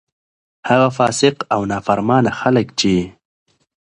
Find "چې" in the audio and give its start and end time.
2.79-2.93